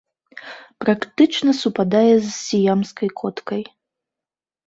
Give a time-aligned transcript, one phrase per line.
[0.83, 3.61] Практычна супадае з сіямскай коткай.